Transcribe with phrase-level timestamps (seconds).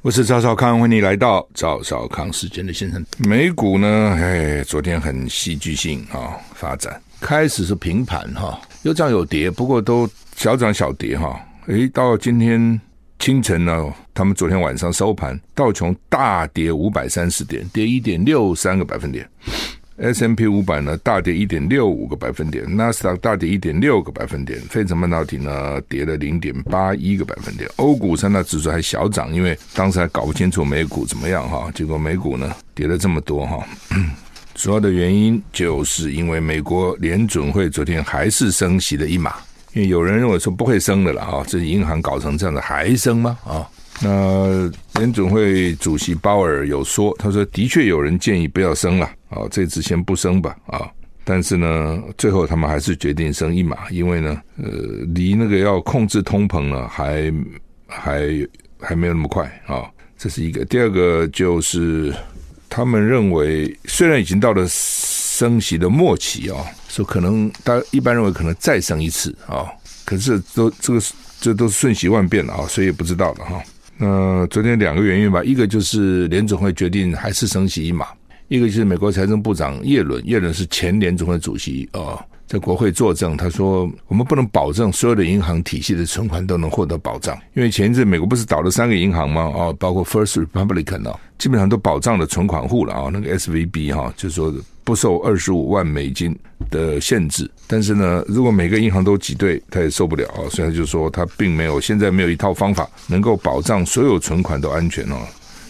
[0.00, 3.04] 我是赵少康，欢迎你来到赵少康时间的现场。
[3.18, 11.44] 美股呢，哎，昨天很戏剧性啊、哦，发展开始是平盘哈、有涨有跌，不过都小涨小跌哈。
[11.66, 12.80] 哎，到今天
[13.18, 19.28] 清晨呢，他们昨天晚上收盘，道琼大跌五百三十点，跌一点六三个百分点。
[20.00, 33.66] S M P 五百呢大跌一点六五个百分点，纳斯达大跌一点六个百分点，费城半导体呢跌了零点八一个百分点，欧股三大指数还小涨，因为当时还搞不清楚美股怎么样哈，结果美股呢跌了这么多哈，
[34.54, 39.34] 主要的原因就是因为美国联准会昨天还是升息了一码，
[39.72, 43.68] 因为有人认为说不会升的了哈，这银行搞成这样子还升吗啊？
[44.00, 49.10] 那联准会主席鲍尔有说，他说的确有人建议不要升了。
[49.28, 50.90] 啊，这次先不升吧，啊，
[51.24, 54.70] 但是呢，最后他们还是决定升一码，因为呢，呃，
[55.14, 57.32] 离那个要控制通膨呢，还
[57.86, 58.26] 还
[58.80, 59.84] 还没有那么快啊，
[60.16, 60.64] 这是一个。
[60.64, 62.14] 第二个就是
[62.70, 69.68] 他们认为，虽然已经到了升息的末期啊，说可能大家一般认为可能再升一次啊，
[70.04, 71.00] 可是都这个
[71.40, 73.62] 这都是瞬息万变的啊，谁也不知道的哈。
[73.98, 78.06] 那昨天两个原因吧，一个就是联准会决定还是升息一码。
[78.48, 89.52] 一个就是美国财政部长耶伦，耶伦是前联总会主席啊，在国会作证，他说我们不能保证所有的银行体系的存款都能获得保障，因为前一阵美国不是倒了三个银行吗？
[89.54, 94.50] 啊，包括 First Republic 啊，基本上都保障了存款户了啊，那个 SVB 哈，就是说
[94.82, 96.34] 不受二十五万美金
[96.70, 97.50] 的限制。
[97.66, 105.18] 但是呢，如果每个银行都挤兑，他也受不了啊，所以他就说他并没有现在没有一套方法能够保障所有存款都安全哦，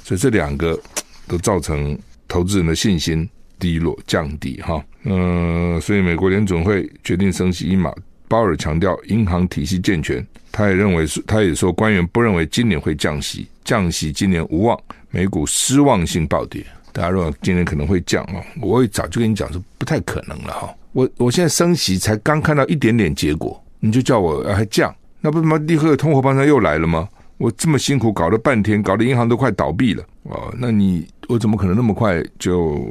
[0.05, 0.79] 所以这两个
[1.27, 1.99] 都造成。
[2.29, 3.29] 投资人的信心
[3.59, 7.93] 低落降低，哈，嗯，所以美国联准会决定升息一码。
[8.29, 14.79] 鲍尔强调银行体系健全，他也认为是，他也说官员不认为今年会降息，降息今年无望。
[15.11, 16.63] 美股失望性暴跌，
[16.93, 20.69] 大家认为今年可能会降哦，我也早就跟你讲说不太可能了哈。
[20.93, 27.09] 我我现在升息才刚看到一点点结果，你就叫我还降，那不他妈立刻通货膨胀又来了吗？
[27.39, 32.85] 我这么辛苦搞了半天，搞得银行都快倒闭了哦，那你我怎么可能那么快就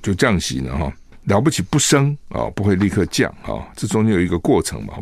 [0.00, 0.76] 就降息呢？
[0.78, 0.92] 哈，
[1.24, 4.94] 了不起不升啊，不会立刻降啊，这中间有一个过程嘛。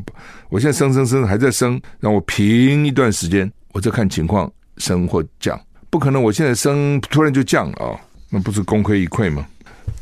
[0.49, 7.95] 我现在升升升还在升，让我平一段时间，我再看情况升或降，不可能我现在升突然就降啊，
[8.31, 9.47] 那不是功亏一篑吗？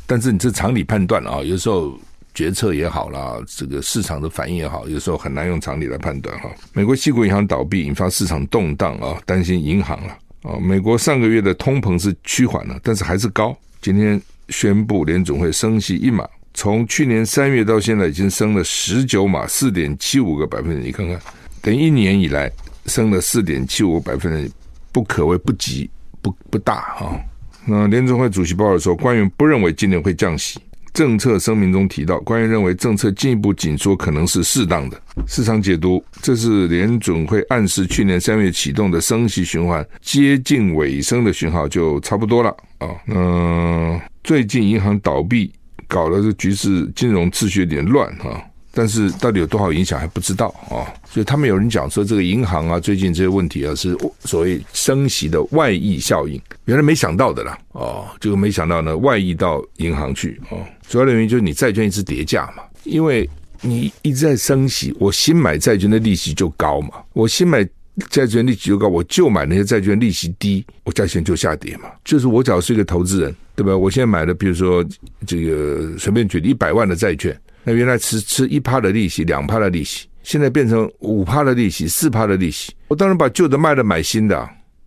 [0.07, 1.97] 但是你这常理判断啊，有时候。
[2.35, 6.49] 决策也好啦，这个市场的反应也好，有时候很难用常理来判断哈。
[6.73, 10.59] 美国矽谷银行倒闭，引发市场动荡啊，担心银行了啊。
[10.59, 13.57] 美国上个月的通膨是趋缓了，但是还是高。
[13.81, 20.83] 今天宣布联总会升息一码，从去年三月到现在已经升了十九码，四点七五个百分点。
[20.83, 21.17] 你看看，
[21.61, 22.51] 等一年以来
[22.87, 24.51] 升了四点七五个百分点，
[24.91, 25.89] 不可谓不急
[26.21, 27.17] 不不大哈。
[27.65, 30.59] 那联总会主席鲍尔说，官员不认为今年会降息。
[30.95, 34.99] 政策声明中提到，官员认为政策进一步紧缩可能是适当的。
[35.27, 42.87] 市场解读，这是联准会暗示去年三月启动的升息循环接近尾声的讯号，就差不多了啊。
[43.07, 45.51] 嗯，最近银行倒闭，
[45.85, 48.41] 搞了这局势金融秩序有点乱哈。
[48.77, 60.59] 但是到底有多少影响还不知道啊，所以他们有人讲说，这个银行啊，最近这些问题啊，是所谓升息的外溢效应，原来没想到的啦，哦，这个没想到呢，外溢到银行去哦，
[60.89, 63.29] 主要的原因就是你债券一直跌价嘛，因为
[63.61, 67.65] 你一直在升息，我新买债券的利息就高嘛，我新买
[68.09, 73.77] 债券利息就高，我旧买那些债券利息低，我价钱就下跌嘛，就是我只要是一个投资人，对吧？
[73.77, 74.85] 我现在买的，比如说
[75.25, 77.33] 这个随便举一百万的债券。
[77.65, 82.71] 那原来吃吃一趴的利息，两趴的利息，现在变成五趴的利息，四趴的利息。
[82.87, 84.37] 我当然把旧的卖了买新的，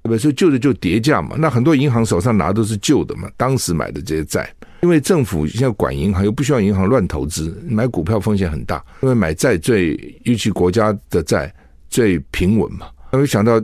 [0.02, 0.18] 对不对？
[0.18, 1.34] 所以旧的就跌价嘛。
[1.36, 4.48] 那很多银行手上拿的都是旧的嘛，当时买的这些债，
[4.82, 8.82] 因为政府现在管银行，又不需要银行乱投资，买股票风险很大。
[9.02, 11.52] 因为买债最，尤其国家的债
[11.90, 12.86] 最平稳嘛。
[13.10, 13.60] 那没想到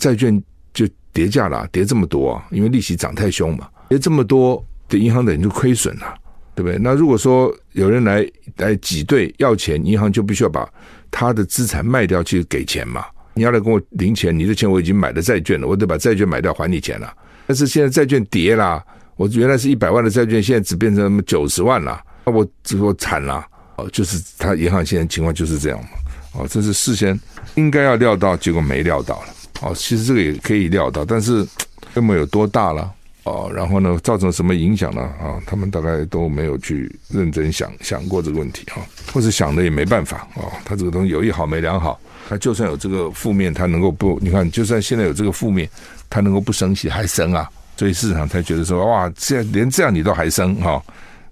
[0.00, 0.42] 债券
[0.74, 6.14] 就跌价了，跌这么多啊，因为利息涨太凶嘛，跌这么多的银行等于就亏损了。
[6.56, 6.78] 对不对？
[6.78, 8.26] 那如果说有人来
[8.56, 10.66] 来挤兑要钱，银行就必须要把
[11.10, 13.04] 他的资产卖掉去给钱嘛。
[13.34, 17.12] 你要来跟我领钱，你的钱我已经买了债券了，我得把债券买掉还你钱了。
[17.46, 18.82] 但是现在债券跌了，
[19.16, 22.48] 我原来是一百万的债券，现在只变成九十万了，那我
[22.80, 23.46] 我惨了。
[23.76, 25.88] 哦，就是他银行现在情况就是这样嘛。
[26.32, 27.20] 哦，这是事先
[27.56, 29.28] 应该要料到，结果没料到了。
[29.60, 31.46] 哦，其实这个也可以料到，但是
[31.92, 32.90] 规模有多大了？
[33.26, 35.02] 哦，然后呢，造成什么影响呢？
[35.02, 38.80] 啊、他们大概都没有去认真想想过这个问题哈、
[39.12, 40.46] 或者想的也没办法啊。
[40.64, 44.16] 他这个东西有一好没两好，他就算有这个负面，他能够不？
[44.22, 45.68] 你看，就算现在有这个负面，
[46.08, 47.50] 他能够不生气还升啊？
[47.76, 50.80] 所以市场才觉得说，哇，这样连这样你都还升哈、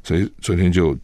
[0.03, 0.99] 所以昨天就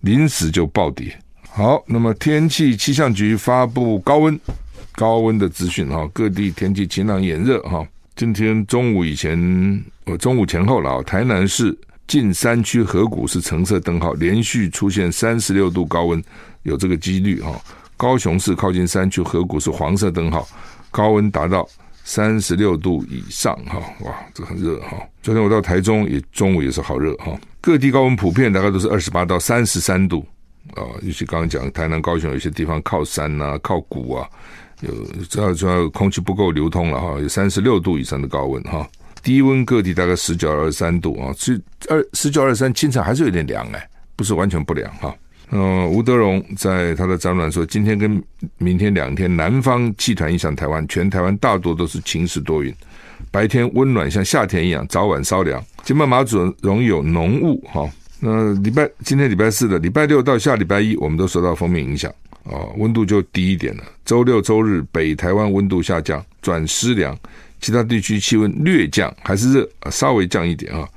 [0.00, 1.16] 临时就暴跌。
[1.48, 4.38] 好，那么天气气象局发布高温
[4.96, 7.86] 高温的资讯哈，各地天气晴朗炎热哈。
[8.16, 9.38] 今天中午以前，
[10.06, 11.02] 呃，中午前后了啊。
[11.02, 11.76] 台南市
[12.06, 16.22] 近山区河谷是橙色灯号，连续出现三十六度高温，
[16.62, 17.52] 有这个几率哈。
[17.96, 20.46] 高雄市靠近山区河谷是黄色灯号，
[20.90, 21.68] 高温达到
[22.04, 23.80] 三十六度以上哈。
[24.00, 24.96] 哇，这很热哈。
[25.22, 27.36] 昨天我到台中也中午也是好热哈。
[27.60, 30.24] 各地高温普遍大概都是二十八到三十三度
[30.74, 34.28] 啊，尤其刚刚讲台南、高雄有些地方靠山呐、靠谷啊。
[34.82, 34.92] 有
[35.28, 38.86] 主要主要空气不够流通了哈，有三十六度以上的高温哈，
[39.26, 45.12] 低温各地大概十九二十三度啊，十二十九二十三，清晨还是有点凉哎，不是完全不凉哈。
[45.50, 48.22] 嗯，吴德荣在他的展览说，今天跟
[48.58, 52.72] 明天两天，南方气团影响台湾，全台湾大多都是晴时多云，
[53.32, 55.60] 白天温暖像夏天一样，早晚稍凉。
[55.82, 57.90] 金门马祖容易有浓雾哈。
[58.20, 62.12] 那礼拜今天礼拜四的礼拜六到下礼拜一，我们都受到锋面影响。
[62.44, 63.82] 哦，温度就低一点了。
[64.04, 67.18] 周六周日，北台湾温度下降，转湿凉，
[67.60, 70.88] 其他地区气温略降，还是热，稍微降一点啊。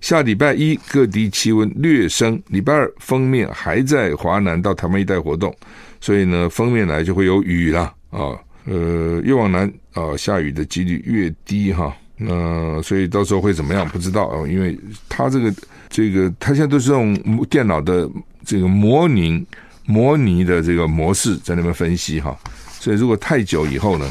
[0.00, 5.54] 下礼拜一各地气温略升，礼拜二封面还在华南到台湾一带活动，
[6.00, 8.38] 所以呢，封面来就会有雨了啊。
[8.64, 11.96] 呃，越往南啊，下雨的几率越低哈。
[12.16, 13.88] 那所以到时候会怎么样？
[13.88, 14.78] 不知道啊，因为
[15.08, 15.54] 它这个
[15.88, 17.14] 这个，它现在都是用
[17.46, 18.08] 电脑的
[18.44, 19.46] 这个模拟。
[19.90, 22.38] 模拟的这个模式在那边分析哈，
[22.78, 24.06] 所以如果太久以后呢，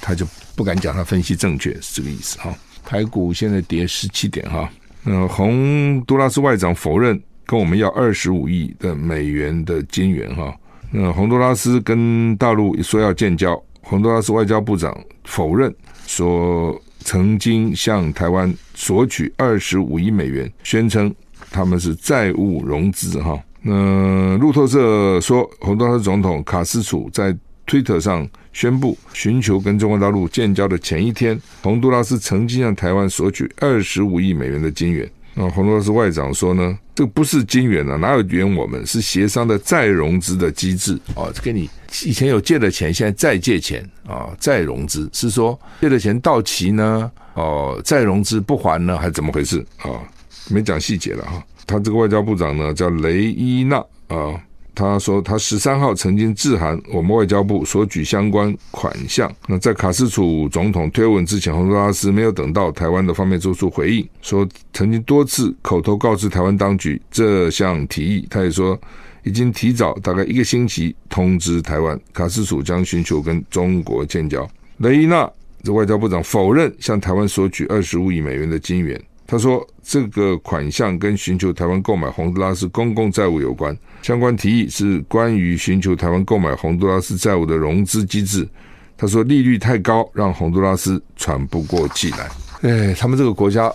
[0.00, 0.26] 他就
[0.58, 2.52] 不敢讲他分析正确是这个意思哈。
[2.84, 4.68] 台股现在跌十七点哈，
[5.04, 10.52] 那洪都拉斯外长否认跟我们要二十五亿的美元的金援哈。
[10.90, 15.72] 那洪都拉斯跟大陆说要建交，洪都拉斯外交部长否认
[16.08, 21.14] 说曾经向台湾索取二十五亿美元，宣称
[21.52, 23.40] 他们是债务融资哈。
[23.62, 27.32] 那路透社说，洪都拉斯总统卡斯楚在
[27.64, 28.28] 推特上
[28.58, 35.08] 宣布寻求跟中国大陆建交的前一天，洪都拉斯曾经向台湾索取二十五亿美元的金援。
[35.34, 38.84] 那洪都拉斯外长说呢，这不是金援啊，哪有援我们？
[38.84, 41.70] 是协商的再融资的机制哦，跟你
[42.04, 50.02] 以前有借的钱，现在再借钱啊，再融资是说借的钱到期呢，哦，再融资不还呢，还是怎么回事啊？
[50.50, 51.40] 没讲细节了哈。
[51.64, 53.76] 他这个外交部长呢叫雷伊娜
[54.08, 54.34] 啊，
[54.78, 59.28] 他说他十三号曾经致函我们外交部索取相关款项。
[59.48, 68.24] 那在卡斯楚总统推文之前，洪都拉斯没有等到台湾的方面做出回应，说曾经多次口头告知台湾当局这项提议。
[68.30, 68.80] 他也说
[69.24, 74.48] 已经提早大概一个星期通知台湾，卡斯楚将寻求跟中国建交。
[74.76, 75.28] 雷伊娜
[75.64, 79.00] 这外交部长否认向台湾索取二十五亿美元的金援。
[79.30, 88.48] 他说：“这个款项跟寻求台湾购买洪都拉斯公共债务有关，相关提议是关于寻求台湾购买洪都拉斯债务的融资机制。”
[88.96, 92.26] 他说：“利率太高，让洪都拉斯喘不过气来。”
[92.62, 93.70] 哎，他们这个国家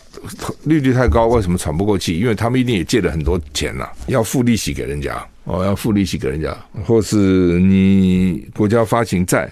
[0.64, 2.20] 利率太高，为什么喘不过气？
[2.20, 9.46] 因为他们一定也借了很多钱呐，要付利息给人家哦，要付利息给人家，或是你国家发行债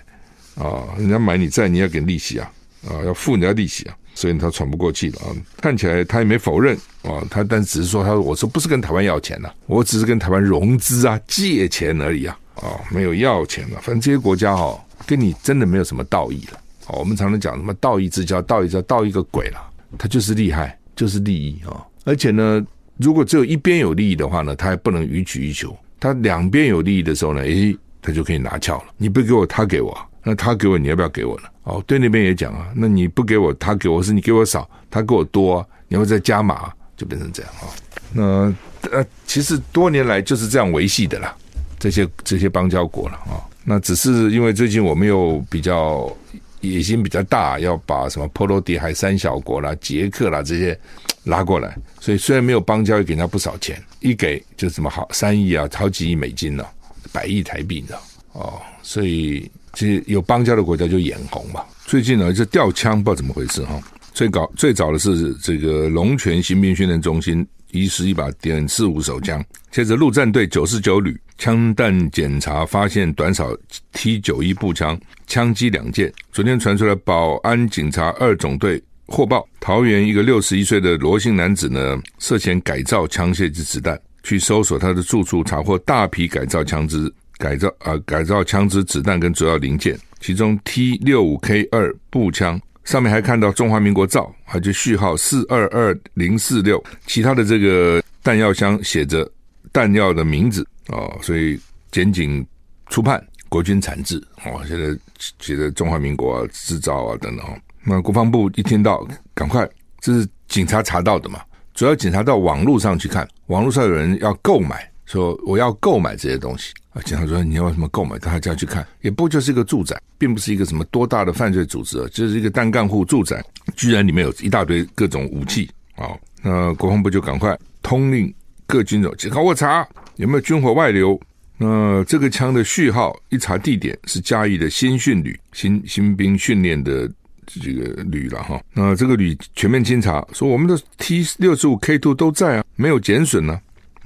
[0.56, 2.52] 啊，人家买你债，你要给利息啊，
[2.90, 3.96] 啊，要付人家利息啊。
[4.14, 5.28] 所以他喘不过气了啊！
[5.62, 13.80] 看起来他也没否认啊，他但只是说，他说我说不是跟台湾要钱呐，我只是跟台湾融资啊，借钱而已啊，啊，没有要钱了。
[13.82, 16.60] 反正这些国家哈，跟你真的没有什么道义了。
[16.88, 19.62] 哦，我们常常讲什么道义之交，道义之交，道义个鬼了，
[19.98, 21.86] 他就是厉害，就是利益啊。
[22.04, 22.66] 而且呢，
[22.98, 25.76] 如果只有一边有利益的话呢，他还不能予取予求。
[26.00, 28.86] 他两边有利益的时候呢，诶，他就可以拿翘了。
[28.98, 29.96] 你不给我，他给我。
[30.24, 31.48] 那他给我，你要不要给我呢？
[31.64, 32.70] 哦，对那边也讲啊。
[32.76, 37.66] 那你不给我，他给我，是你给我少，他给我多，你要再加码，就变成这样啊。
[38.14, 38.54] 那
[38.92, 41.36] 呃，其实多年来就是这样维系的啦。
[41.80, 43.42] 这些这些邦交国了啊。
[43.64, 46.16] 那只是因为最近我们又比较
[46.60, 50.80] 野心比较大，要把什么波罗的海三小国啦、捷克啦这些
[51.24, 56.64] 拉过来，所以虽然没有邦交，也给人家不少钱，一给就什么好三亿啊，好几亿美金呢，
[57.12, 57.96] 百亿台币呢。
[58.34, 59.50] 哦，所以。
[59.74, 61.62] 其实有邦交的国家就眼红嘛。
[61.86, 63.82] 最近呢，这调枪不知道怎么回事哈。
[64.14, 73.56] 最搞最早的是这个龙泉新兵训练中心遗失一把点四五手枪，接着陆战队九十九旅枪弹检查发现短扫
[73.94, 76.12] T 九一步枪，枪击两件。
[76.34, 87.12] 昨天传出来，保安警察二总队获报，桃园一个六十一岁的罗姓男子呢，涉嫌改造枪械及子弹，去搜索他的住处，查获大批改造枪支、
[87.42, 92.62] 改造啊、改造枪支、子弹跟主要零件，其中 T 六五 K 二步枪。
[92.84, 99.30] 上面还看到中华民国造，还就序号四二二零四六，其他的这个弹药箱写着
[99.72, 101.60] 弹药的名字哦，所以
[101.92, 102.46] 检警
[102.90, 104.98] 初判国军产制哦，现在
[105.40, 107.56] 写着中华民国啊制造啊等等哦。
[107.84, 109.68] 那国防部一听到，赶快，
[110.00, 111.40] 这是警察查到的嘛？
[111.76, 116.74] 主要警察到网络上去看，网络上有人要购买，说我要购买这些东西。
[116.92, 118.18] 啊，警察说你要什么购买？
[118.20, 123.44] 他这样去看，也不就是一个住宅，并不是一个什么多大的犯罪组织啊，就是一个单干户住宅，
[123.76, 126.10] 居然里面有一大堆各种武器啊！
[126.42, 128.34] 那国防部就赶快通令
[128.66, 129.88] 各军种，警告我查
[130.18, 131.20] 有没有军火外流。
[131.58, 137.10] 那这个枪的序号一查地点是嘉义的新训旅，新新兵训练的
[137.46, 138.60] 这个旅了哈。
[138.74, 143.62] 那这个旅全面清查，说我们的 T 六十五 K two 都在啊，没有减损呢，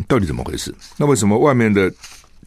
[0.08, 0.74] 到底怎么回事？
[0.98, 1.92] 那为什么外面的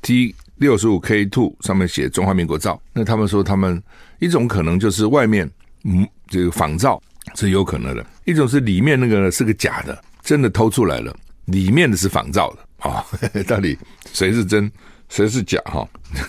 [0.03, 3.83] ？T 六十五 K two 上面写中华民国造，那他们说他们
[4.19, 5.49] 一种可能就是外面
[5.85, 7.01] 嗯这个仿造
[7.35, 13.79] 是有可能的，一种是里面那个是个假的，真的偷出来了，里面的是仿造的啊、哦， 到底
[14.13, 14.71] 谁是真
[15.09, 15.89] 谁是假哈？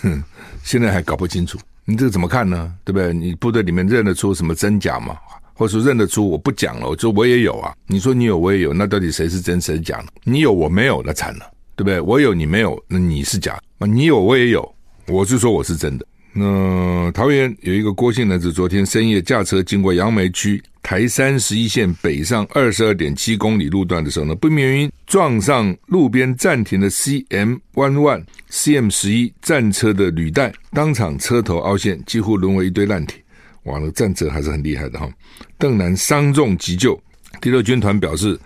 [0.64, 2.74] 现在还搞不清楚，你这个怎么看呢？
[2.84, 3.14] 对不对？
[3.14, 5.18] 你部队里面认得出什么真假吗？
[5.60, 10.06] 或者说认得出我不讲了，我就我也有啊，你说你有我也有，那到底谁是真谁是假呢？
[10.24, 11.52] 你有我没有，那惨了。
[11.76, 12.02] 对不对？
[12.02, 13.88] 我有你没有，那你是假啊？
[13.88, 14.76] 你有我也有，
[15.08, 16.06] 我是说我是真的。
[16.34, 33.24] 那桃园有一个郭姓男子，昨天深夜驾车经过杨梅区台三十一线北上二十二点七公里路段的时候呢，不明原因撞上路边暂停的 CM One One CM 十一战车的履带，当场车头凹陷，几乎沦为一堆烂铁。
[33.70, 35.10] 哇，那战车还是很厉害的哈。
[35.58, 37.00] 邓南伤重急救，
[37.40, 38.38] 第六军团表示，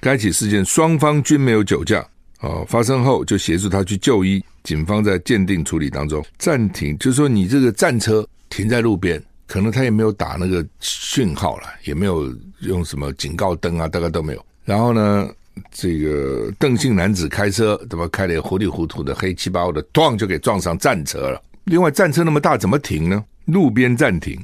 [0.00, 2.04] 该起事件双方均没有酒驾。
[2.40, 14.42] 哦，发生后就协助他去就医，警方在鉴定处理当中暂停，就是说你这个战车停在路边，可能他也没有打那个讯号了，也没有用什么警告灯啊，大概都没有。
[14.64, 15.28] 然后呢，
[15.70, 21.42] 这个邓姓男子开车，怎么开的糊里糊涂的，黑漆八乌的，咣就给撞上战车了。
[21.64, 23.24] 另外，战车那么大，怎么停呢？
[23.46, 24.38] 路边暂停，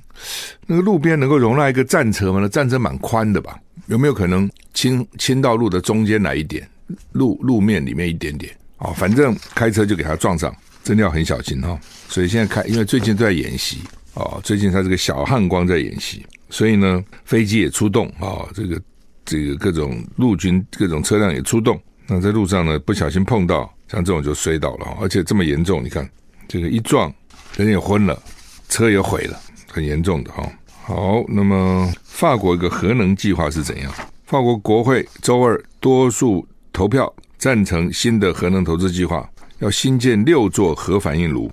[0.67, 2.41] 那个路边能够容纳一个战车吗？
[2.41, 3.59] 那战车蛮宽的吧？
[3.87, 6.69] 有没有可能倾倾到路的中间来一点？
[7.13, 11.81] 路路面里面一点点哦，反正开车就给他撞上，真的要很小心哈、哦。
[12.09, 13.79] 所以现在开，因为最近都在演习
[14.15, 18.81] 哦，最近他这个小汉光在演习，所以呢，飞机也出动啊、哦，这个
[19.25, 21.81] 这个各种陆军各种车辆也出动。
[22.09, 26.09] 那在路上呢，不小心碰到像这种就摔倒了，而且这么严重，你看
[26.49, 27.13] 这个一撞，
[27.57, 28.21] 人也昏了，
[28.69, 29.39] 车也毁了，
[29.71, 31.23] 很严重的哈、哦。
[31.23, 33.93] 好，那么法国一个核能计划是怎样？
[34.25, 36.47] 法国国会周二多数。
[36.73, 39.27] 投票赞成新的核能投资计划，
[39.61, 41.51] 要新建六座核反应炉。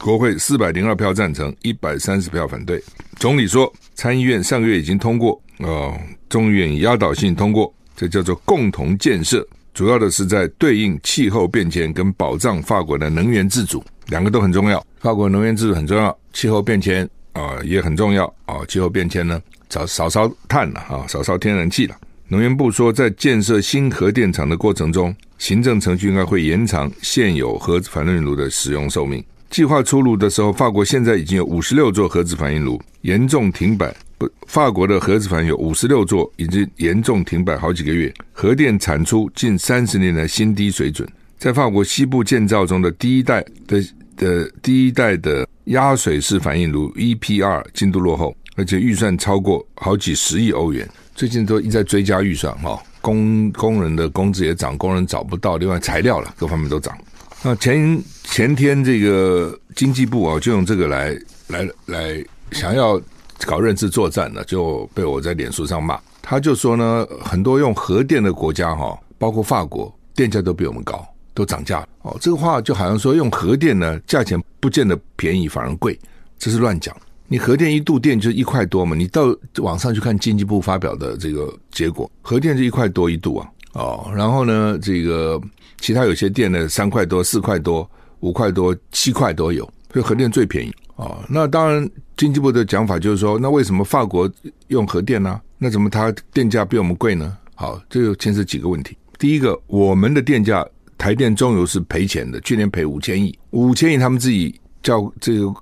[0.00, 2.82] 国会四百零二票赞成，一百三十票反对。
[3.20, 5.96] 总理说，参议院上个月已经通过，哦，
[6.28, 9.46] 众议院压倒性通过，这叫做共同建设。
[9.72, 14.84] 主要的是在对应气候变迁跟保障法国的能源自主，两个都很重要。
[15.00, 18.56] 法国能源制度很重要，气候变迁啊也很重要啊。
[18.66, 21.96] 气候变迁呢，少少烧炭了啊，少烧天然气了。
[22.28, 29.22] 能源部说，在建设新核电厂的过程中，行政程序应该会延长现有核子反应炉的使用寿命。
[29.50, 33.94] 计划出炉的时候，法国现在已经有五十六座核子反应炉严重停摆。
[34.16, 41.06] 不，法国的核子反应有五十六座已经严重停摆好几个月，核电产出近三十年来新低水准。
[41.44, 43.78] 在法国西部建造中的第一代的
[44.16, 50.88] 的第一代的压水式反应炉 EPR 进度落后，而且预算超过好几十亿欧元。
[51.14, 56.96] 最近都一再追加预算哈，工工人的工资也涨，工人找不到，另外材料了各方面都涨。
[57.42, 61.14] 那前前天这个经济部啊，就用这个来
[61.48, 62.98] 来来想要
[63.44, 66.00] 搞认知作战呢，就被我在脸书上骂。
[66.22, 72.16] 他就说呢，很多用核电的国家哈，包括法国，电价都比我们高，都涨价哦。
[72.20, 75.98] 这个话就好像说用核电呢，价钱不见得便宜，反而贵，
[76.38, 76.96] 这是乱讲。
[77.26, 78.94] 你核电一度电就一块多嘛？
[78.94, 83.50] 你到网上去看经济部发表的这个结果，核电是一块多一度啊。
[83.72, 85.40] 哦，然后呢，这个
[85.80, 91.18] 其他有些电呢，三块多、四块多、五块多、七块都有，所以核电最便宜哦。
[91.28, 94.30] 那当然，经济部的讲法就是说，那为什么法国
[94.68, 97.36] 用核电呢、那怎么它电价比我们贵呢？
[97.56, 98.96] 好，这就牵涉几个问题。
[99.18, 100.64] 第一个，我们的电价，
[100.98, 105.52] 台电中油是赔钱的，去年赔五千亿，五千亿他们自己叫这个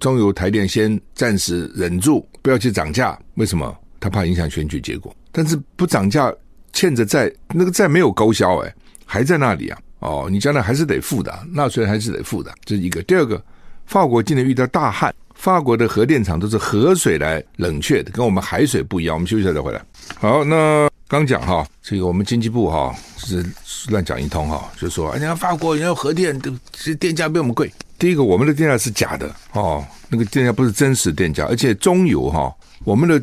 [0.00, 3.18] 中油台电先暂时忍住，不要去涨价。
[3.34, 3.76] 为什么？
[4.00, 5.14] 他怕影响选举结果。
[5.32, 6.32] 但是不涨价，
[6.72, 9.78] 欠着债，那个债没有勾销，哎，还在那里啊。
[10.00, 13.02] 哦，你将来还是得付的，纳税人还是得付的，这是一个。
[13.02, 13.42] 第二个，
[13.86, 19.16] 法国今年遇到大旱，法国的核电厂都是河水来冷却的，跟我们海水不一样。
[19.16, 19.84] 我们休息一下再回来。
[20.20, 23.42] 好，那刚讲哈，这个我们经济部哈是
[23.88, 27.72] 乱讲一通哈，就说哎呀，法国人家核电的这电价比我们贵。
[27.98, 33.20] 第一个，我们的电价是假的哦，那个电价不是真实电价，而且中油哈，我们的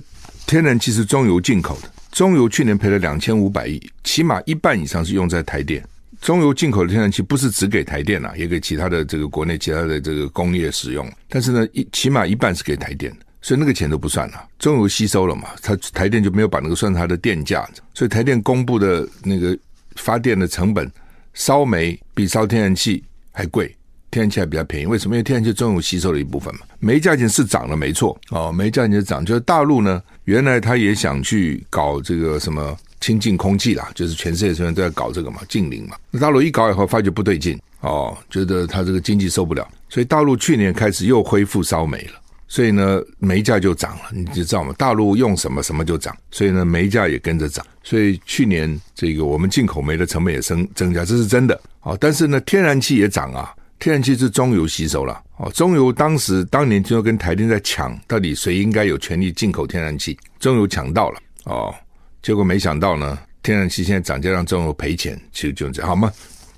[0.48, 5.86] 天然气是中油进口的，中油去年赔了两千五百亿，起码一半以上是用在台电。
[6.20, 11.08] 中油进口的天然气不是只给台电呐、啊，也给其他的这个国内其他的这个工业使用。
[11.30, 14.44] 但是呢，一起码一半是给台电的，所以那个钱都不算了。
[14.58, 17.64] 中油吸收了嘛，它台电就没有把那个算它的电价。
[17.94, 19.56] 所以台电公布的那个
[19.98, 20.92] 发电的成本，
[21.36, 23.68] 烧煤比烧天然气还贵，
[24.10, 24.88] 天然气还比较便宜。
[24.88, 25.16] 为什么？
[25.16, 26.62] 因为天然气中油吸收了一部分嘛。
[26.80, 29.24] 煤价钱是涨了，没错哦，煤价钱是涨。
[29.24, 32.76] 就是大陆呢，原来他也想去搞这个什么。
[33.02, 35.96] 清净空气啦，就是全世界现在都在搞这个嘛，净零嘛。
[36.10, 42.14] 那大陆一搞以后，发觉不对劲哦，觉得他这个经济受不了，所以大陆去年开始又恢复烧煤了。
[42.48, 44.74] 所以呢，煤价就涨了，你知道吗？
[44.78, 47.66] 大陆用什么什么就涨，所以呢，煤价也跟着涨。
[47.84, 51.60] 所以去年这个我们进口煤的成本也增增加，这是真的。
[51.82, 55.22] 哦，但是呢，天然气也涨啊，天然气是中油吸收了。
[55.38, 60.18] 哦，中油当时当年就跟台电在抢，到底谁应该有权利进口天然气？
[60.40, 61.74] 中油抢到了哦。
[62.22, 66.12] 结果没想到呢，天然气现在涨价让中油赔钱，其实就这样，好吗？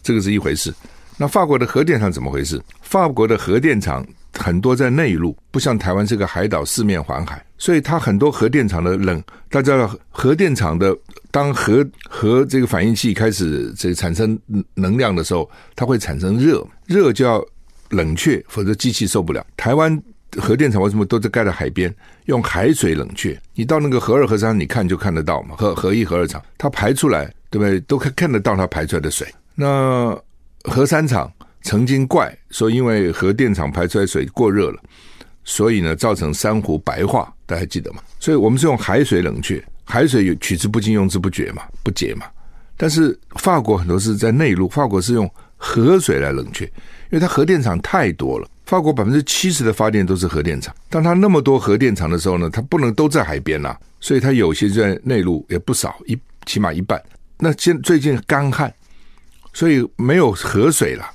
[0.04, 0.74] 这个是一回事。
[1.18, 2.62] 那法国的核电厂怎么回事？
[2.82, 4.06] 法国的核电厂
[4.38, 10.96] 很多在内陆，不像台湾这个海岛四面环海，所以它很多核电厂的冷，大家核电厂的
[11.32, 14.38] 当核核这个反应器开始这产生
[14.74, 17.44] 能量的时候，它会产生热，热就要
[17.90, 19.46] 冷却，否则机器受不了。
[19.58, 20.02] 台湾。
[20.40, 21.92] 核电厂为什么都在盖在海边？
[22.26, 23.36] 用海水冷却。
[23.56, 25.56] 你到那个核二、核三，你看就看得到嘛。
[25.58, 27.80] 核核一、核二厂，它排出来，对不对？
[27.82, 29.26] 都看看得到它排出来的水。
[29.56, 30.16] 那
[30.66, 34.82] 核三厂曾经怪说，因为核电厂排出来水过热了，
[35.44, 38.02] 所以呢造成珊瑚白化，大家记得吗？
[38.20, 42.26] 所以我们是用海水冷却，海水有取之不尽，用之不绝嘛，不竭嘛。
[42.76, 46.72] 但是法国很多是在内陆，法国是用河水来冷却，因
[47.12, 48.48] 为它核电厂太多了。
[48.66, 57.02] 法国百分之七十的发电都是核电厂，当它那么多核电厂的时候呢，它不能都在海边呐，所以它有些在内陆也不少，一起码一半。
[57.40, 58.72] 那现最近干旱，
[59.54, 61.10] 所以没有河水了，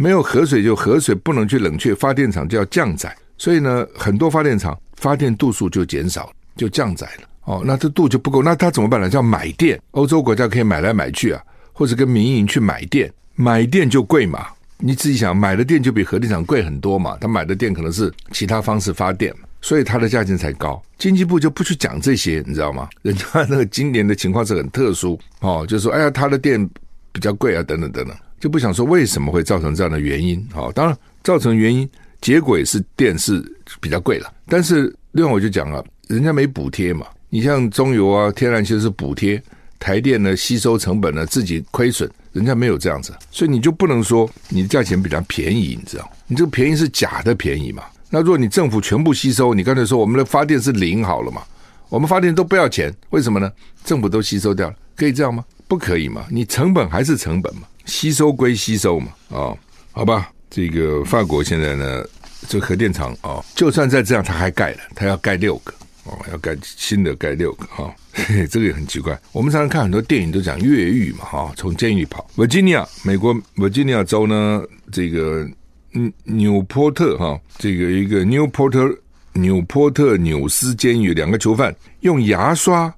[0.00, 7.28] 没有河水就河水不能去冷却，发电厂就要降载，所以呢，很多发电厂发电度数就减少，就降载了。
[7.46, 9.10] 哦，那这度就不够，那它怎么办呢？
[9.10, 14.46] 叫买电，欧洲国家可以买来买去啊，或者跟民营去买电，买电就贵嘛。
[14.76, 17.18] 你自己想，买的电就比核电厂贵很多嘛？
[17.20, 20.80] 他买的电可能是其他方式发电，所以它的价钱才高。
[20.96, 22.88] 经济部就不去讲这些，你知道吗？
[23.02, 26.64] 人家那个今年的情况是很特殊哦，就是说，哎呀，他的电
[27.10, 30.46] 比较贵啊，等等等等，就不想说为什么会造成这样的原因。
[30.52, 31.88] 好，当然造成原因，
[32.20, 33.42] 结果也是电是
[33.80, 34.32] 比较贵了。
[34.46, 37.06] 但是另外我就讲了，人家没补贴嘛。
[37.30, 39.42] 你像中油啊，天然气是补贴，
[39.78, 42.10] 台电呢吸收成本呢自己亏损。
[42.32, 46.08] 人家没有这样子，所以你就不能说你的价钱比较便宜，你知道？
[46.28, 47.82] 你这个便宜是假的便宜嘛？
[48.10, 51.42] 那如果你政府全部吸收，你刚才说我们的发电是零好了嘛？
[51.88, 53.50] 我们发电都不要钱，为什么呢？
[53.84, 55.44] 政府都吸收掉了，可以这样吗？
[55.66, 56.26] 不可以嘛？
[56.30, 57.62] 你成本还是成本嘛？
[57.88, 59.08] 吸收归吸收嘛？
[59.30, 59.58] 哦，
[59.90, 62.04] 好吧，这个法国现在呢，
[62.46, 65.74] 这核电厂哦，就算再这样，它还盖了，它要盖六个。
[66.04, 67.94] 哦，要盖新的盖六个哈，
[68.50, 69.20] 这个也很奇怪。
[69.32, 72.26] 我们常常看很多电影都讲越狱嘛哈，从监狱跑。
[72.34, 75.46] Virginia，美国 Virginia 州呢，这个
[75.92, 78.96] 嗯纽波特哈，这个一个 Newport
[79.34, 82.90] 纽波特纽斯监狱，两个囚犯用牙刷，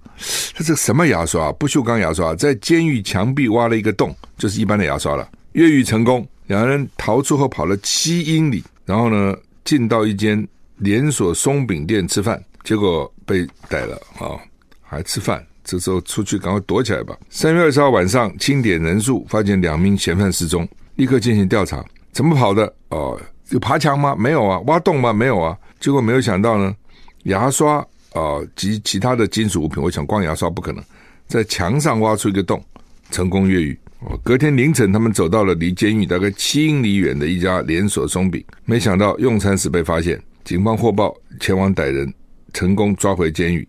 [0.54, 1.52] 他这什么牙刷？
[1.52, 5.28] 不锈钢牙刷，在监狱墙壁挖了一个洞，就是一般的牙刷了。
[5.52, 12.42] 越狱成功，两人逃出后跑了七英里，然后呢进到一间连锁松饼店吃饭。
[12.62, 14.36] 结果被逮了啊！
[14.82, 17.16] 还吃饭，这时候出去赶快躲起来吧。
[17.30, 21.82] 三月二十号晚上清点人数，发现两名嫌犯失踪，立刻进行调查。
[22.12, 22.70] 怎么跑的？
[22.90, 24.14] 哦，有爬墙吗？
[24.14, 24.58] 没有啊。
[24.66, 25.10] 挖洞吗？
[25.10, 25.56] 没有啊。
[25.80, 26.76] 结果没有想到呢，
[27.22, 30.82] 牙刷啊、及其他的金属物品，我想光牙刷不可能，
[31.26, 32.62] 在墙上挖出一个洞，
[33.10, 33.78] 成功越狱。
[34.00, 42.12] 哦，隔天凌晨，他们走到了离监狱大概七英里远的一家连锁松饼，没想到用餐时被发现，警方获报前往逮人，
[42.54, 43.68] 成功抓回监狱。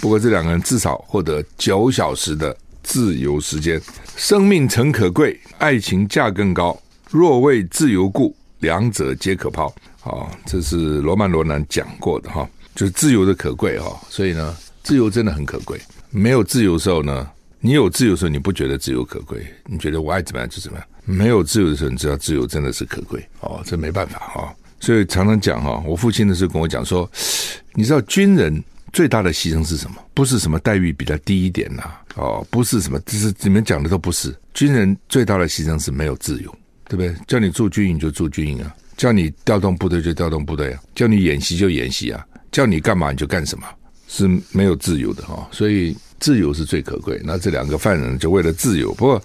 [0.00, 3.80] 不过这两个人至少获得九小时的自由时间。
[4.16, 6.80] 生命诚可贵，爱情价更高。
[7.10, 9.74] 若为自由故，两者皆可抛。
[10.00, 14.00] 好，这是罗曼·罗兰讲过的哈，就是自由的可贵哈。
[14.08, 15.80] 所以呢，自由真的很可贵。
[16.10, 17.28] 没有自由的时候呢？
[17.64, 19.46] 你有自由的时候，你不觉得自由可贵？
[19.66, 20.86] 你觉得我爱怎么样就怎么样。
[21.04, 24.48] 没有自由的时候，你知道自由真的是可贵哦，这没办法哈、哦。
[24.80, 27.08] 所以常常讲哈，我父亲的时候跟我讲说，
[27.74, 28.60] 你知道军人
[28.92, 29.96] 最大的牺牲是什么？
[30.12, 31.84] 不是什么待遇比较低一点呐，
[32.16, 34.34] 哦，不是什么，这是你们讲的都不是。
[34.54, 36.52] 军人最大的牺牲是没有自由，
[36.88, 37.14] 对不对？
[37.28, 43.66] 叫你住军营就住军营啊，叫你调动部队就调动部队啊，叫你演习就演习啊，叫你干嘛你就干什么，
[44.06, 45.96] 是没有自由的哈、所以。
[46.22, 47.20] 自由是最可贵。
[47.24, 49.20] 那这两个犯人就为了自由，不过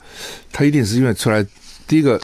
[0.51, 1.45] 他一定是因为出来，
[1.87, 2.19] 第一个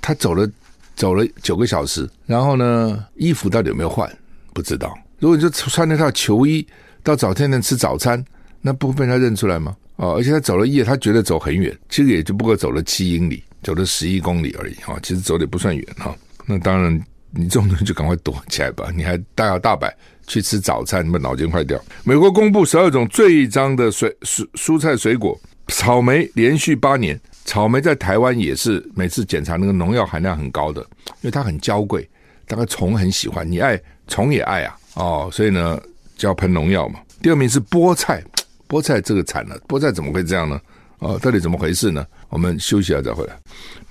[0.00, 0.50] 他走了
[0.94, 4.10] 走了九个小时，然后呢，衣服到底有没有换
[4.54, 4.98] 不知道。
[5.18, 6.66] 如果你就穿那套球衣
[7.02, 8.24] 到早餐店吃早餐，
[8.62, 9.76] 那不会被他认出来吗？
[9.96, 16.16] 哦，而且他走了一夜，他觉得走很远，其实也就不过走了七英里，走了十一公里而已哈，其实走的也不算远哈。
[16.46, 16.90] 那当然，
[17.32, 19.94] 你这种东西就赶快躲起来吧，你还大摇大摆。
[20.26, 21.80] 去吃早餐，你们脑筋坏掉。
[22.04, 32.08] 美国公布十二种最脏的水蔬蔬菜水果，草莓连续八年，草莓在台湾也是每次检查那个农药含量很高的，因为它很娇贵，
[32.46, 35.80] 大概虫很喜欢，你爱虫也爱啊，哦，所以呢
[36.16, 37.00] 就要喷农药嘛。
[37.22, 38.22] 第二名是菠菜，
[38.68, 40.60] 菠菜这个惨了，菠菜怎么会这样呢？
[40.98, 42.06] 哦，到底怎么回事呢？
[42.28, 43.36] 我们休息一下再回来。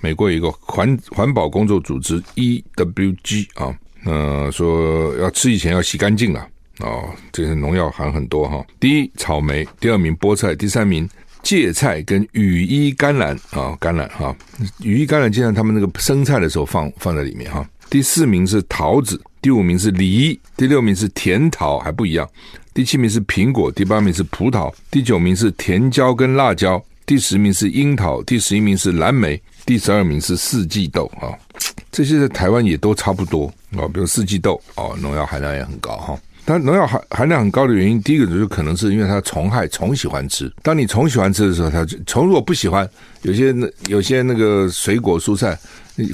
[0.00, 3.74] 美国有一个环环保工作组织 EWG 啊。
[4.06, 8.64] 呃，说要吃以前要洗干净了哦，这些农药含很多哈。
[8.78, 11.08] 第一草莓，第二名菠菜，第三名
[11.42, 14.34] 芥菜跟羽衣甘蓝啊，甘蓝哈，
[14.80, 17.68] 羽衣甘蓝经常他们那个生菜的时候放放在里面哈。
[17.90, 22.28] 第四名是桃子，第五名是梨，第六名是甜桃还不一样，
[22.74, 31.30] 第七名是苹果，第八名是葡萄，第九名是甜椒跟辣椒，第十名是樱桃，第十一名是蓝莓，第十二名是四季豆啊。
[31.92, 36.18] 这些在台湾也都差不多哦，比如四季豆哦，农药含量也很高哈。
[36.44, 40.52] 但农药含含量很高的原因，第一个就是可能是因为它虫害，虫喜欢吃。
[40.62, 42.88] 当你虫喜欢吃的时候，它就虫如果不喜欢，
[43.22, 45.58] 有些那有些那个水果蔬菜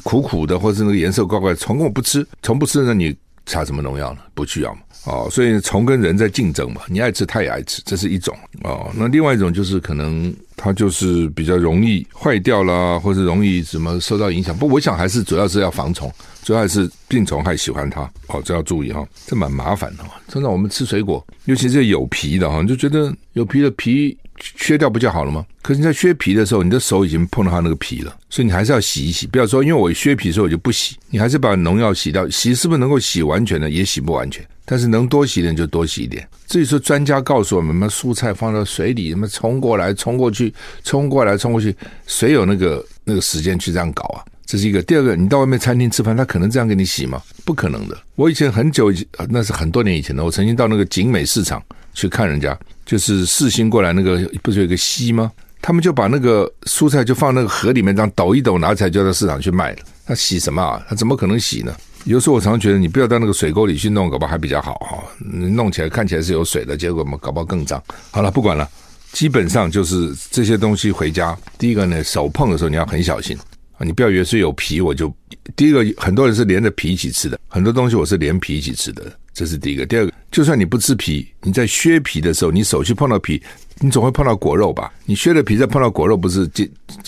[0.02, 4.20] 苦苦的，或是那个颜色怪怪，虫根本不吃，虫不吃，那你擦什么农药呢？
[4.32, 4.80] 不需要嘛。
[5.04, 8.88] 哦，所以虫跟人在竞争嘛，你爱吃，它也爱吃，这是一种哦。
[8.94, 14.56] 那另外一种就是可能它就是比较容易坏掉啦，或者容易什么受到影响。
[14.56, 16.10] 不，我想还是主要是要防虫，
[16.42, 18.02] 主要还是病虫害喜欢它。
[18.28, 20.04] 哦，这要注意哈、哦，这蛮麻烦的。
[20.28, 24.16] 通常我们吃水果，尤其是有皮的哈，你就觉得有皮的皮。
[24.56, 25.46] 削掉不就好了吗？
[25.62, 29.24] 可是你在削皮的时候，你的手已经碰到它那个皮了，所以你还是要洗一洗。
[29.24, 32.28] 不要说因为我削皮的时候我就不洗，你还是把农药洗掉。
[32.28, 33.70] 洗是不是能够洗完全的？
[33.70, 34.44] 也洗不完全。
[34.64, 36.26] 但是能多洗一点就多洗一点。
[36.48, 40.52] 至于说专家告诉我们，什么蔬菜放到水里，什么冲过来冲过去，
[40.82, 41.76] 冲过来冲过去，
[42.08, 44.24] 谁有那个那个时间去这样搞啊？
[44.44, 44.82] 这是一个。
[44.82, 47.22] 第二个，你到外面餐厅吃饭，他可能这样给你洗吗？
[47.44, 47.96] 不可能的。
[48.16, 51.62] 我以前很久以前，那是很多年以前的，我曾经到那个景美市场
[51.94, 52.58] 去看人家。
[52.84, 55.30] 就是四星过来那个不是有一个溪吗？
[55.60, 59.78] 他们就把那个蔬菜就放那个河里面，这样抖一抖，拿起来就到市场去卖了。
[60.04, 60.84] 他洗什么啊？
[60.88, 61.72] 他怎么可能洗呢？
[62.04, 65.04] 有时候我常常觉得，你不要到那个水沟里去弄，搞不好还比较好哈。
[65.20, 67.80] 你弄起来看起来是有水的，结果嘛，搞不好更脏。
[68.10, 68.68] 好了，不管了，
[69.12, 73.38] 基本上就是这些东西回家，第一个呢，手碰的时候你要很小心，
[73.84, 75.12] 你不要以为是有皮我就。
[75.56, 79.12] 第一个，很多人是连着皮一起吃的，很多东西我是连皮一起吃的。
[79.34, 83.42] 这是第一个，第二个，就算你不吃皮，你在削皮的时候，你手去碰到皮，
[83.80, 84.92] 你总会碰到果肉吧？
[85.04, 86.48] 你削了皮再碰到果肉，不是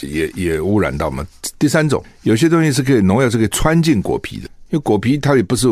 [0.00, 1.24] 也也也污染到吗？
[1.58, 5.68] 第三种，有些东西是可以农药是可以穿进果皮的，因为果皮它也不是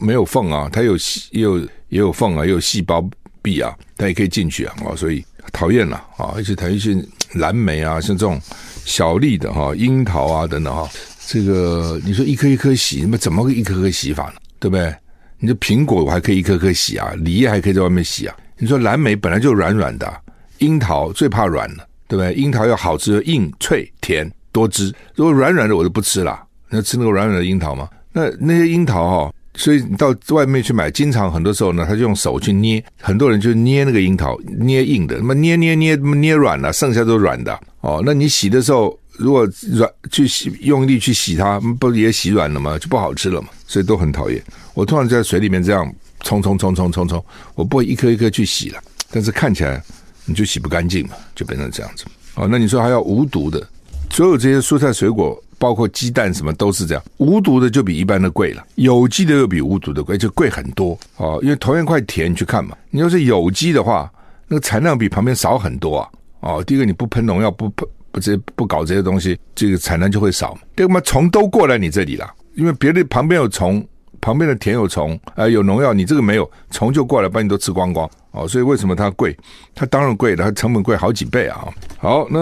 [0.00, 1.58] 没有缝啊，它有细也有
[1.90, 3.08] 也有缝啊，也有细胞
[3.42, 6.96] 壁啊，它也可以进去啊，哦，所以讨厌了啊，而且讨厌一些
[7.34, 8.40] 蓝莓啊，像这种
[8.84, 10.88] 小粒的哈，樱桃啊等等哈，
[11.26, 14.34] 这个你说一颗一颗洗，那么怎么个一颗颗洗法呢？
[14.58, 14.94] 对不对？
[15.38, 18.36] 你说苹果我还可以一颗颗洗啊，梨还可以在外面洗啊。
[18.58, 20.12] 你说蓝莓本来就软软的，
[20.58, 22.34] 樱桃最怕软了，对不对？
[22.34, 24.92] 樱桃要好吃，硬脆甜多汁。
[25.14, 26.42] 如果软软的我就不吃了。
[26.68, 27.88] 你要吃那个软软的樱桃吗？
[28.12, 38.02] 那那些樱桃哈、哦，所以你到外面去买，经常很多时候呢，他就用手去捏，很多人就捏那个樱桃，捏硬的，那么捏捏捏捏软了，剩下都软的哦。
[38.04, 38.98] 那你洗的时候。
[39.16, 42.78] 如果软去洗，用力去洗它，不也洗软了吗？
[42.78, 43.48] 就不好吃了嘛。
[43.66, 44.42] 所以都很讨厌。
[44.72, 47.22] 我通常在水里面这样冲冲冲冲冲冲，
[47.54, 48.82] 我不会一颗一颗去洗了。
[49.10, 49.82] 但是看起来
[50.24, 52.06] 你就洗不干净嘛，就变成这样子。
[52.36, 53.68] 哦，那你说还要无毒的，
[54.10, 61.38] 所有这些蔬菜水果，包括鸡蛋什么都是这样，无毒的就比一般的贵了，有机的又比无毒的贵，就贵很多哦。
[61.42, 64.10] 因为同样一块田，你去看嘛，你要是有机的话，
[64.48, 66.08] 那个产量比旁边少很多啊。
[66.40, 70.58] 哦，第一个你不喷农药，不喷不这不搞这些东西，这个产量就会少。
[70.74, 73.86] 第二个，虫都过来你这里了，因为别的旁边有虫。
[74.22, 78.46] 旁边的田有虫，啊、有农药，你这个没有，虫就过来把你都吃光光哦。
[78.46, 79.34] 所以为什么它贵？
[79.74, 81.66] 它当然贵了，它成本贵好几倍啊。
[81.96, 82.38] 好，那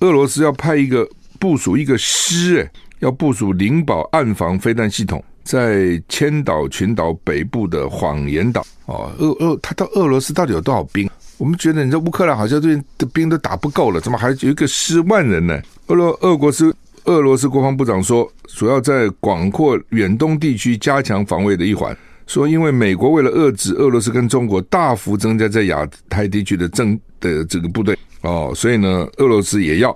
[0.00, 1.08] 俄罗斯要派一个
[1.40, 9.10] 部署一个师，诶，要部署灵宝暗防飞弹系统在千岛群岛北部的谎言岛哦。
[9.16, 11.08] 俄俄，他到俄罗斯到底有多少兵？
[11.38, 15.60] 我们觉得你在乌克兰好像最近的兵都打不够了，怎么还有一个十万人呢？
[15.86, 16.74] 俄罗俄国是。
[17.06, 21.96] 俄罗斯国防部长说，主要在广阔远东地区加强防卫的一环。
[22.26, 29.92] 说，因为美国为了遏制俄罗斯跟中国大幅增加在亚太地区的政的这个部队哦，所以呢，俄罗斯也要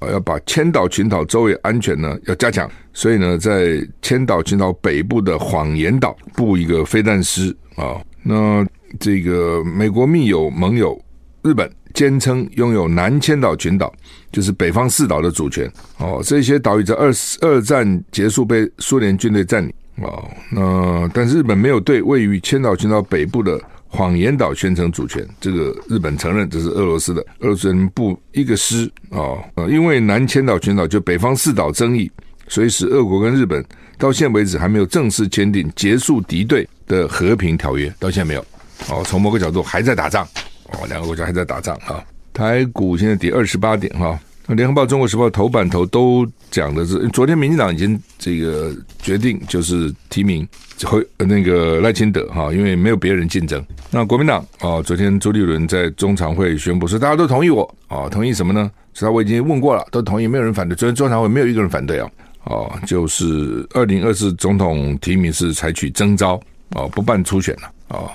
[0.00, 2.70] 啊要把千岛群岛周围安全呢要加强。
[2.92, 7.96] 所以呢，在千岛群岛北部的谎言岛布一个飞弹师啊。
[8.22, 8.62] 那
[8.98, 11.00] 这个美国密友盟友
[11.42, 11.70] 日本。
[11.92, 13.92] 坚称拥有南千岛群岛，
[14.30, 15.68] 就是北方四岛的主权。
[15.98, 19.74] 哦，这些岛屿在二二战结束被苏联军队占领。
[19.96, 25.28] 哦，那但是日本没有对位于千岛群岛北部的谎言岛宣称主权。
[25.40, 28.88] 这个日本承认这是俄罗斯的，俄罗斯人部一个师。
[29.10, 32.08] 哦，因为南千岛群岛就北方四岛争议，
[32.46, 33.62] 所以使俄国跟日本
[33.98, 38.44] 到现为止还没有正式签订结束敌对的和平条约，到现在没有。
[38.88, 40.26] 哦，从某个角度还在打仗。
[40.72, 42.02] 哦，两个国家还在打仗哈。
[42.32, 44.18] 台股现在跌二十八点哈。
[44.46, 50.46] 那联合报、中国时报头版头都讲的是，昨天民进党已经这个决定就是提名
[50.84, 53.64] 会那个赖清德哈，因为没有别人竞争。
[53.90, 58.70] 那国民党啊，昨天朱立伦在中常会宣布说，大家都同意我啊，同意什么呢？
[58.94, 60.74] 实际上我已经问过了，都同意，没有人反对。
[60.74, 62.10] 昨天中常会没有一个人反对啊。
[62.44, 66.40] 哦，就是二零二四总统提名是采取征召
[66.70, 68.10] 哦，不办初选了哦。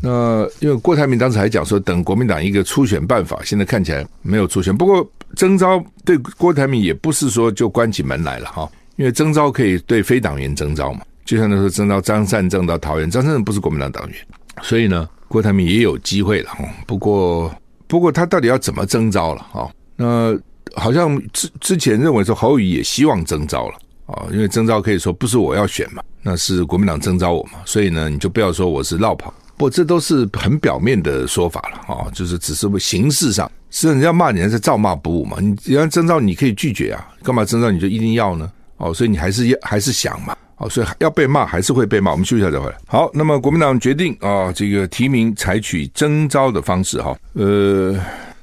[0.00, 4.76] 那因为郭台铭当时还讲说，等国民党一个初选办法，现在看起来没有初选。
[4.76, 14.16] 不过征召对郭台铭也不是说就关起门来了哈，因为征召可以对非党员征召嘛，就像那时候征召张善政到桃园，张善政不是国民党党员，
[14.62, 16.64] 所以呢，郭台铭也有机会了哈。
[16.86, 17.52] 不过，
[17.88, 19.70] 不过他到底要怎么征召了哈？
[19.96, 20.38] 那
[20.74, 23.74] 好像之之前认为说侯友宜也希望征召了
[24.06, 29.32] 啊，因为征召可以说不是我要选嘛，那是国民党征召我嘛，所以呢，你就不要说我是落跑。
[29.56, 35.36] 不，这都是很表面的说法了啊，就是只是形式上，是人家骂你还是照骂不误嘛？
[35.40, 38.50] 你人家征召你可以拒绝啊，干嘛征召你就一定要呢？
[38.78, 40.36] 哦，所以你还是要还是想嘛？
[40.56, 42.10] 哦，所以要被骂还是会被骂。
[42.10, 42.76] 我们休息一下再回来。
[42.86, 47.96] 好，那么国民党决定啊，这个提名采取征召的方式哈，呃，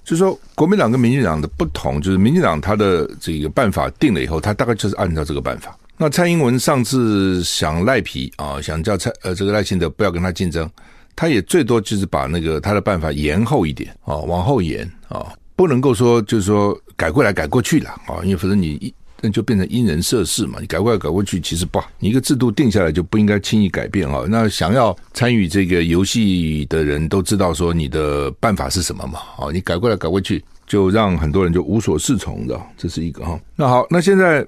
[0.06, 5.76] 就说国民党跟民进党的不同，就是民进党他的这个办法定了以后，他大概就是按照这个办法。
[6.02, 10.68] 那蔡英文上次想赖皮啊，想叫蔡呃这个赖清德不要跟他竞争。
[11.14, 24.24] 他也最多就是把那个他的办法延后一点啊，往后延啊，不能够说就是说改过来改过去了啊，因为否则你一那就变成因人设事嘛，你改过来改过去其实不好，你一个制度定下来就不应该轻易改变啊。
[24.30, 33.38] 那想要参与这个游戏的人都知道说你的办法是什么嘛啊，你改过来改过去就让很多人就无所适从的，这是一个哈。
[33.58, 34.48] 那好，那现在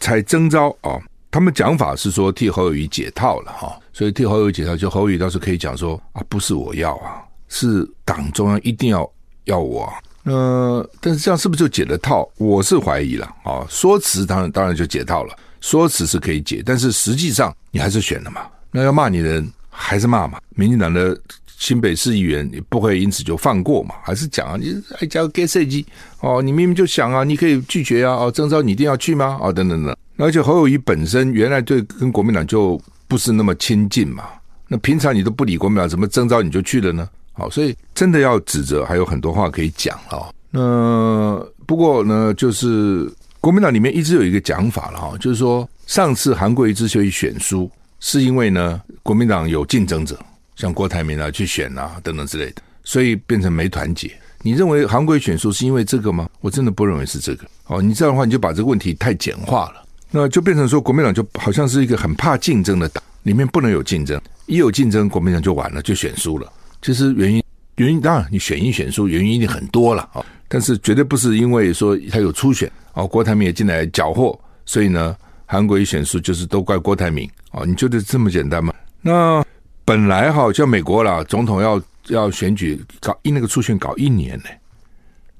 [0.00, 0.98] 才征召啊。
[1.30, 9.08] 他们讲法是说替侯友谊解套了哈，所以替侯友谊解套，就侯友谊倒是可以讲说啊，不是我要啊，是党中央一定要
[9.44, 9.92] 要我啊。
[10.24, 12.28] 呃，但是这样是不是就解了套？
[12.36, 13.64] 我是怀疑了啊。
[13.70, 18.42] 说辞当然当然就解套了，说辞是可以解，但是实际上你还是选了嘛。
[18.72, 20.40] 那要骂你的人还是骂嘛。
[20.50, 21.16] 民进党的
[21.60, 25.84] 新北市议员也不会因此就放过嘛，还是讲啊，你还加个 get 设计
[26.20, 29.38] 哦，你明明就想啊，你可以拒绝啊，哦，征召你一定要去吗？
[29.42, 29.94] 哦，等等等。
[30.16, 34.24] 而且侯友谊本身原来对跟国民党就不是那么亲近嘛，
[34.68, 37.06] 那平常你都不理国民党，怎么征召你就去了呢？
[37.34, 40.32] 好，所以真的要指责，还有很多话可以讲啊。
[40.50, 43.06] 那不过呢，就是
[43.38, 47.70] 国民党里面一直有一个讲法了哈，就是说上次韩国瑜之所以选输，
[48.00, 50.18] 是因为呢国民党有竞争者，
[50.60, 54.12] 像郭台铭啊去选啊等等之类的，所以变成没团结。
[54.42, 56.28] 你认为韩国选输是因为这个吗？
[56.40, 57.46] 我真的不认为是这个。
[57.66, 59.82] 哦，你这样的话你就把这个问题太简化了。
[60.10, 66.52] 那就变成说，国民党就好像是一个很怕竞争的党，里面不能有竞争，一有竞争，国民党就完了，就选输了。
[66.82, 67.42] 其实原因
[67.76, 77.62] 原因当然，你选赢选输原因一定很多了啊，但是绝对不是因为说他有初选哦，郭台铭也进来搅和，所以呢，韩国瑜选输就是都怪郭台铭啊？
[77.64, 78.74] 你觉得这么简单吗？
[79.02, 79.44] 那
[79.90, 84.44] 本来哈，像美国啦，总统要要选举搞一那个初选搞一年呢，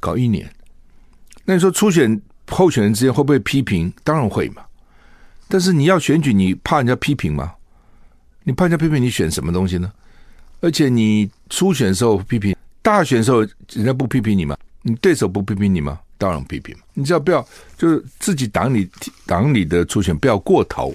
[0.01, 0.53] 搞一年。
[1.45, 3.93] 那你说初选候选人之间会不会批评？
[4.03, 4.65] 当然会嘛。
[5.47, 7.53] 但是你要选举，你怕人家批评吗？
[8.43, 9.93] 你怕人家批评，你选什么东西呢？
[10.61, 14.59] 而且你初选的时候批评，大选的时候人家不批评你吗？
[14.83, 16.01] 你对手不批评你吗？
[16.19, 16.77] 当然批评。
[16.93, 17.41] 你只要不要
[17.79, 18.91] 就是自己党里
[19.27, 20.93] 党里的初选不要过头，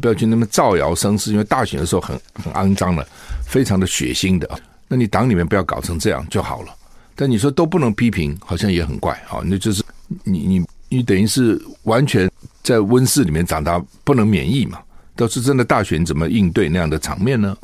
[0.00, 3.06] 不要去那么造谣生事，因为大选的时候很很肮脏的，
[3.46, 4.48] 非常的血腥的。
[4.88, 6.74] 那你党里面不要搞成这样就好了。
[7.14, 9.40] 但你说都不能批评，好像也很怪啊。
[9.44, 9.82] 那就是
[10.24, 12.30] 你你你等于是完全。
[12.64, 14.78] 在温室里面长大，不能免疫嘛？
[15.14, 17.54] 倒是真的大选怎么应对那样的场面呢？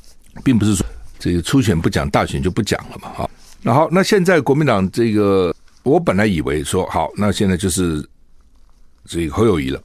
[0.44, 0.84] 并不是说
[1.18, 3.10] 这个初选不讲，大选就不讲了嘛。
[3.14, 3.30] 好，
[3.62, 8.06] 那好，那现在国民党这个，我本来以为说好，那现在就是
[9.06, 9.80] 这个侯友谊了。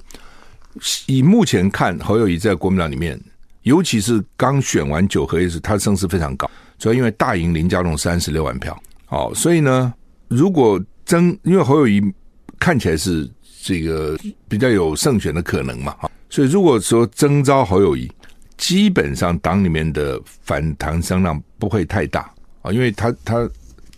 [1.07, 3.19] 以目前看，侯友宜在国民党里面，
[3.63, 8.77] 尤其是刚选完九合一时，他声势非常高，主要因为大赢林佳龙三十六万票。
[9.05, 9.93] 好，所以呢，
[10.27, 12.01] 如果争，因为侯友宜
[12.59, 13.29] 看起来是。
[13.67, 14.15] 这个
[14.47, 15.95] 比较有胜选的可能嘛，
[16.29, 18.07] 所以如果说征召侯友宜，
[18.57, 23.49] 基本上党里面的反弹声浪不会太大啊，因为他他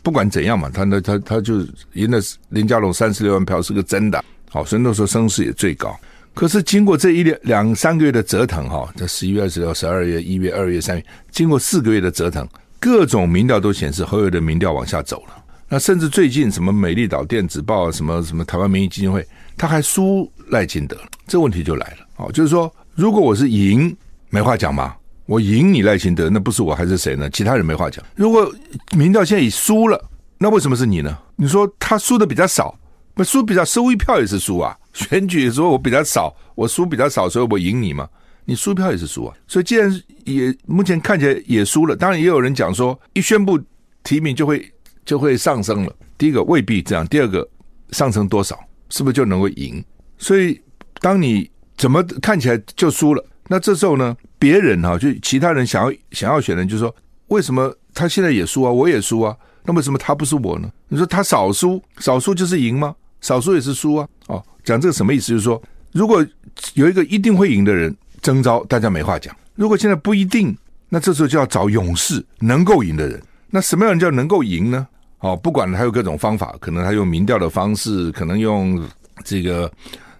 [0.01, 5.93] 不管怎样嘛，他那他他就赢了林佳龙三十六万票是个真的，好，所以那时候声势也最高。
[6.37, 12.47] 可是经过这一两两三个月的折腾哈，在十一月二十六、十二月、一月、二月、三月，经过四个月的折腾，
[12.79, 15.43] 各种民调都显示侯友的民调往下走了。
[15.67, 19.27] 那甚至最近什么美丽岛电子报、什么什么台湾民意基金会。
[19.57, 20.95] 他还输赖清德，
[21.25, 22.05] 这问题就来了。
[22.17, 23.97] 哦，就是说，如果我是赢，
[24.29, 24.93] 没话讲嘛。
[25.25, 27.27] 我赢你赖清德，那不是我还是谁呢？
[27.31, 28.05] 其他人没话讲。
[28.13, 28.53] 如果
[28.95, 29.99] 民调现在已输了，
[30.37, 31.17] 那为什么是你呢？
[31.35, 32.77] 你说他输的比较少，
[33.15, 34.77] 那输比较收一票也是输啊。
[34.97, 38.09] 选举的时候我比较少，我输比较少，所以我赢你嘛。
[38.45, 39.35] 你输票也是输啊。
[39.47, 43.59] 所以既然也目前看起来也输了，当然也有人讲说，一宣布
[44.03, 44.71] 提名就会
[45.05, 45.95] 就会上升了。
[46.17, 47.47] 第一个未必这样，第二个
[47.91, 48.59] 上升多少？
[48.89, 49.83] 是不是就能够赢？
[50.17, 50.59] 所以，
[50.99, 53.23] 当你怎么看起来就输了？
[53.47, 56.93] 那这时候呢，别人哈，就其他人想要想要选人，就说：
[57.27, 58.71] 为什么他现在也输啊？
[58.71, 59.35] 我也输啊？
[59.63, 60.71] 那为什么他不是我呢？
[60.87, 62.95] 你说他少输，少输就是赢吗？
[63.21, 64.07] 少输也是输啊？
[64.27, 65.27] 哦，讲这个什么意思？
[65.27, 66.25] 就是说，如果
[66.73, 70.55] 有一个一定会赢的人征召，大家没话讲；如果现在不一定，
[70.89, 73.21] 那这时候就要找勇士能够赢的人。
[73.49, 74.87] 那什么样人叫能够赢呢？
[75.19, 78.81] 哦，不管他有各种方法，可能他用民调的方式，可能用
[79.23, 79.71] 这个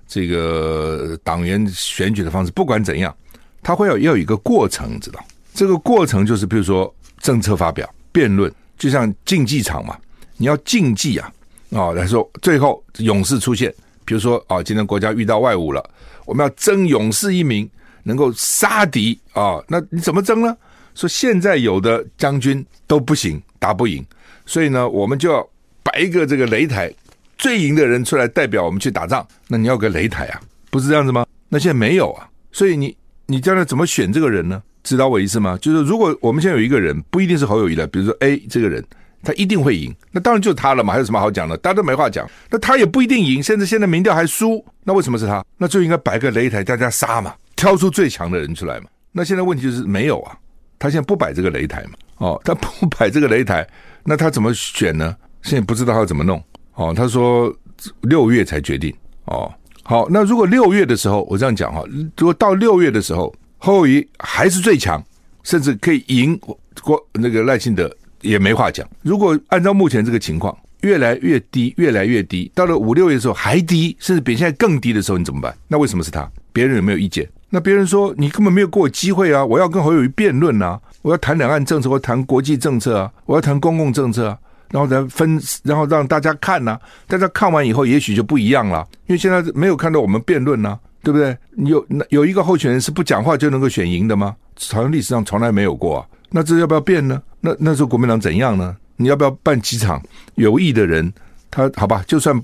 [0.08, 3.16] 这个党员选举的方式，不管怎样，
[3.62, 5.24] 他会要要有一个过程，知道？
[5.54, 9.98] 这个过程就是，比如说政策发表、辩论，就像竞技场嘛，
[10.38, 11.32] 你要竞技啊，
[11.72, 13.74] 啊，来说最后勇士出现，
[14.06, 15.84] 比如说啊，今天国家遇到外侮了，
[16.26, 17.70] 我们要争勇士一名，
[18.04, 20.56] 能够杀敌啊，那你怎么争呢？
[20.96, 24.04] 说现在有的将军都不行，打不赢。
[24.46, 25.48] 所以呢，我们就要
[25.84, 26.92] 摆一个这个擂台，
[27.38, 29.28] 最赢的人出来代表我们去打仗。
[29.48, 31.26] 那你要个擂台啊，不是这样子吗？
[31.50, 34.64] 那现在没有啊，所以你你将来怎么选这个人呢？
[34.84, 35.58] 知道我意思吗？
[35.62, 38.84] 就是如果我们现在有一个人，不一定是侯友谊的，比如说 A 这个人，
[39.24, 41.58] 他一定会赢，那当然就是他了嘛，还有什么好讲的？
[41.58, 42.30] 大家都没话讲。
[42.50, 45.44] 那他也不一定赢，甚至现在民调还输，那为什么是他？
[45.58, 48.86] 那就应该摆个擂台，大家杀嘛，挑出最强的人出来嘛。
[49.12, 50.38] 那现在问题就是没有啊，
[50.78, 53.68] 他现在不摆这个擂台嘛，哦，他不摆这个擂台。
[54.04, 55.16] 那他怎么选呢？
[55.42, 56.42] 现在不知道他怎么弄。
[56.76, 57.54] 哦，他说
[58.02, 58.94] 六月才决定。
[59.26, 59.52] 哦，
[59.84, 61.84] 好，那如果六月的时候，我这样讲哈，
[62.16, 65.04] 如果到六月的时候，侯友宜还是最强，
[65.44, 66.40] 甚至可以赢
[66.82, 68.88] 过那个赖清德，也没话讲。
[69.02, 75.56] 如果按照目前这个情况，越来越低，越来越低，到了五六月的时候还低，甚至比现在更低的时候，你怎么办？
[75.68, 76.30] 那为什么是他？
[76.54, 77.28] 别人有没有意见？
[77.50, 79.46] 那别人说你根本没有给我机会啊！
[79.46, 80.80] 我要跟侯友谊辩论啊！
[81.02, 84.38] 我要谈两岸政策，我谈国际政策啊，我要谈公共政策啊，
[84.70, 88.86] 然后再分，然后让大家看呐、啊，大家看完以后，也许就不一样了。
[89.08, 91.38] 因为现在没有看到我们辩论呐，对不对？
[91.56, 94.36] 有有一个候选人是不讲话就能够选赢的吗？
[94.72, 96.06] 好像历史上从来没有过啊。
[96.30, 97.22] 那这要不要变呢？
[97.42, 98.76] 那那时候国民党怎样呢？
[98.96, 100.02] 你要不要办几场
[100.36, 101.12] 有意的人？
[101.50, 102.40] 他好吧，就算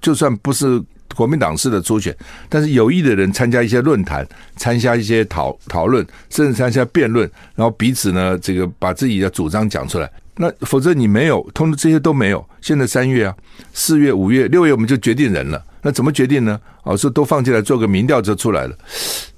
[0.00, 0.82] 就算不是。
[1.16, 2.14] 国民党式的初选，
[2.50, 4.24] 但是有意的人参加一些论坛，
[4.56, 10.08] 参加一些讨讨论，甚至参加辩论，然后彼此呢，这个把自己的主张讲出来。
[10.36, 12.46] 那否则你没有，通知这些都没有。
[12.60, 13.34] 现在三月啊，
[13.72, 15.60] 四月、五月、六月，我们就决定人了。
[15.82, 16.60] 那怎么决定呢？
[16.82, 18.76] 哦，说都放进来做个民调就出来了。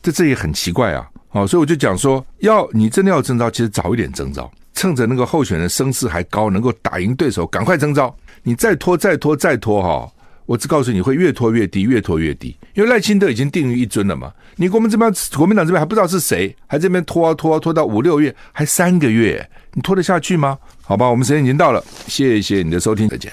[0.02, 1.06] 这这也很奇怪啊。
[1.32, 8.14] 哦，所以我就讲说，要你真的要征召，其实早一点征召，趁着那个候选人声势还高，能够打赢对手，赶快征召。
[8.42, 10.12] 你再拖、再拖、再拖，哈。
[10.46, 14.32] 我只告诉你会越拖越低，越拖越低，因为赖清德已经定于一尊了嘛。
[14.56, 20.58] 你国民这边国民党这边还不知道是谁，还这边拖啊拖啊拖到五六月，还三个月，你拖得下去吗？
[20.82, 23.32] 好吧，我们时间已经到了，谢谢你的收听，再见。